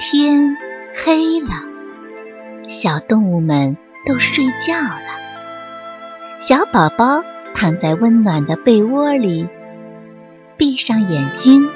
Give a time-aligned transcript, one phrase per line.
[0.00, 0.56] 天
[0.94, 1.50] 黑了，
[2.68, 3.76] 小动物们
[4.06, 5.00] 都睡觉了。
[6.38, 9.48] 小宝宝躺在温暖的被窝里，
[10.56, 11.68] 闭上眼睛，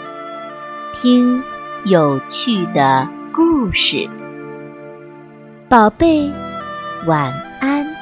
[0.95, 1.43] 听
[1.85, 4.09] 有趣的故事。
[5.69, 6.31] 宝贝，
[7.09, 7.93] 晚安。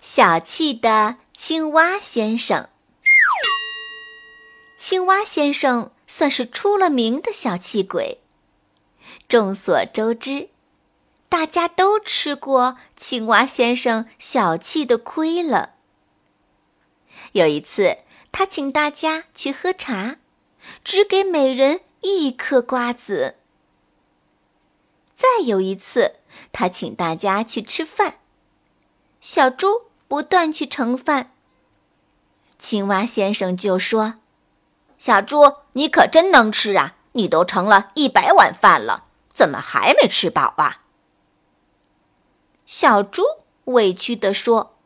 [0.00, 2.68] 小气的青蛙先生。
[4.84, 8.18] 青蛙先生算是出了名的小气鬼。
[9.28, 10.48] 众所周知，
[11.28, 15.74] 大家都吃过青蛙先生小气的亏了。
[17.30, 17.98] 有一次，
[18.32, 20.16] 他请大家去喝茶，
[20.82, 23.36] 只给每人一颗瓜子。
[25.14, 26.16] 再有一次，
[26.50, 28.18] 他请大家去吃饭，
[29.20, 31.32] 小猪不断去盛饭。
[32.58, 34.18] 青蛙先生就说。
[35.04, 36.94] 小猪，你可真能吃啊！
[37.10, 40.82] 你都盛了一百碗饭了，怎么还没吃饱啊？
[42.66, 43.24] 小猪
[43.64, 44.76] 委屈地说：“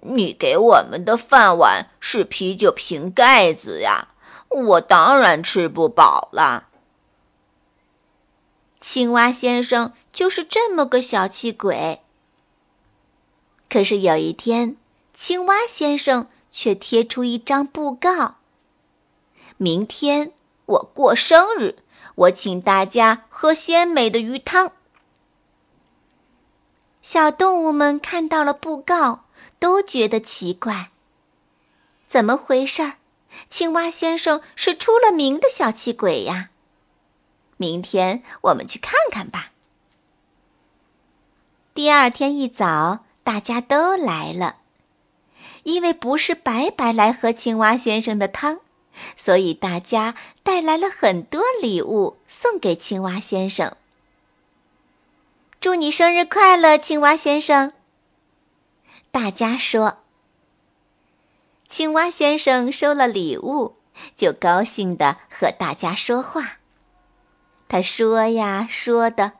[0.00, 4.14] 你给我们的饭碗是啤酒瓶盖子呀，
[4.48, 6.68] 我当然吃不饱了。”
[8.80, 12.00] 青蛙先生就是这么个小气鬼。
[13.68, 14.78] 可是有一天，
[15.12, 18.36] 青蛙先生却贴出一张布告。
[19.62, 20.32] 明天
[20.64, 21.76] 我过生日，
[22.14, 24.72] 我请大家喝鲜美的鱼汤。
[27.02, 29.24] 小动物们看到了布告，
[29.58, 30.88] 都觉得奇怪。
[32.08, 32.94] 怎么回事儿？
[33.50, 36.48] 青蛙先生是出了名的小气鬼呀！
[37.58, 39.52] 明天我们去看看吧。
[41.74, 44.56] 第二天一早，大家都来了，
[45.64, 48.60] 因为不是白白来喝青蛙先生的汤。
[49.16, 53.76] 所以大家带来了很多礼物送给青蛙先生。
[55.60, 57.72] 祝你生日快乐，青蛙先生！
[59.10, 59.98] 大家说。
[61.68, 63.76] 青蛙先生收了礼物，
[64.16, 66.58] 就高兴的和大家说话。
[67.68, 69.32] 他说呀说的，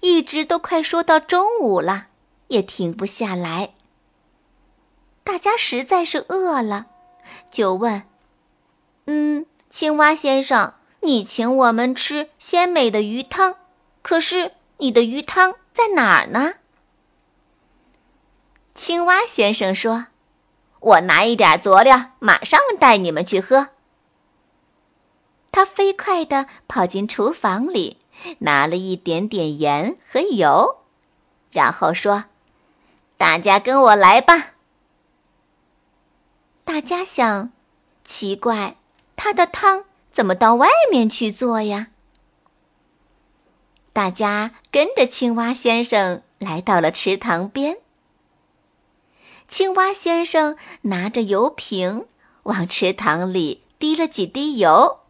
[0.00, 2.08] 一直都快说到中午了，
[2.48, 3.74] 也停不下来。
[5.22, 6.86] 大家实在是饿了，
[7.50, 8.07] 就问。
[9.10, 13.54] 嗯，青蛙先生，你请我们吃鲜美的鱼汤，
[14.02, 16.56] 可是你的鱼汤在哪儿呢？
[18.74, 20.08] 青蛙先生说
[20.80, 23.68] ：“我拿一点佐料，马上带你们去喝。”
[25.50, 27.96] 他飞快地跑进厨房里，
[28.40, 30.80] 拿了一点点盐和油，
[31.50, 32.26] 然后说
[33.16, 34.50] ：“大家跟我来吧。”
[36.66, 37.50] 大家想，
[38.04, 38.76] 奇怪。
[39.18, 41.88] 他的汤怎么到外面去做呀？
[43.92, 47.78] 大家跟着青蛙先生来到了池塘边。
[49.48, 52.06] 青蛙先生拿着油瓶
[52.44, 55.00] 往池塘里滴了几滴油，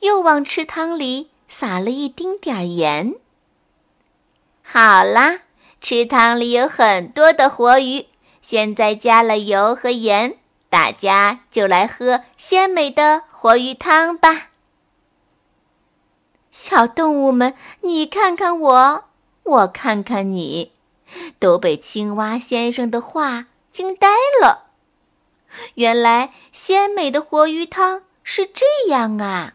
[0.00, 3.14] 又往池塘里撒了一丁点儿盐。
[4.62, 5.42] 好啦，
[5.80, 8.06] 池塘里有很多的活鱼，
[8.40, 10.38] 现在加了油和盐。
[10.72, 14.48] 大家就来喝鲜美的活鱼汤吧。
[16.50, 19.04] 小动物们，你看看我，
[19.42, 20.72] 我看看你，
[21.38, 24.08] 都被青蛙先生的话惊呆
[24.40, 24.70] 了。
[25.74, 29.52] 原来鲜美的活鱼汤是这样啊！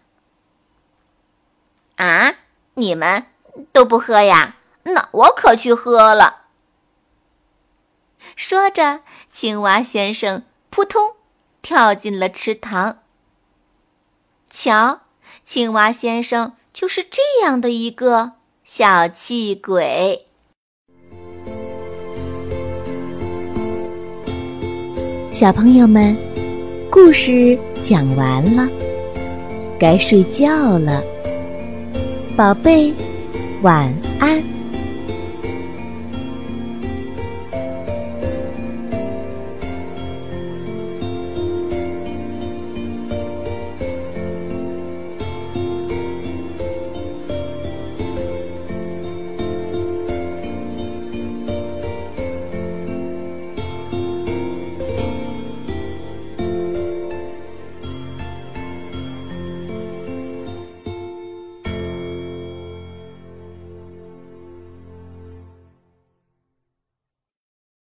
[1.96, 2.36] 啊，
[2.76, 3.26] 你们
[3.72, 4.58] 都不喝呀？
[4.84, 6.42] 那我可去喝了。
[8.36, 9.02] 说着，
[9.32, 10.44] 青蛙先生。
[10.70, 11.14] 扑通，
[11.62, 13.00] 跳进了池塘。
[14.50, 15.02] 瞧，
[15.44, 18.34] 青蛙先生就是这样的一个
[18.64, 20.28] 小气鬼。
[25.32, 26.16] 小朋友们，
[26.90, 28.68] 故事讲完了，
[29.80, 31.04] 该睡觉了，
[32.36, 32.92] 宝贝，
[33.62, 34.57] 晚安。